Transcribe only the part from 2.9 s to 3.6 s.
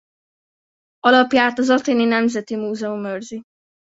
őrzi.